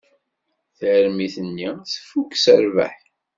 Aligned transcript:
Tarmit-nni 0.77 1.69
tfuk 1.91 2.31
s 2.43 2.45
rrbeḥ. 2.63 2.95